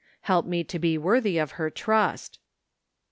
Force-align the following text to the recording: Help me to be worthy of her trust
Help 0.21 0.47
me 0.47 0.63
to 0.63 0.79
be 0.79 0.97
worthy 0.97 1.37
of 1.37 1.51
her 1.51 1.69
trust 1.69 2.39